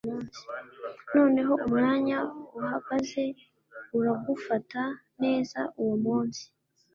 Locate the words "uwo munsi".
5.81-6.43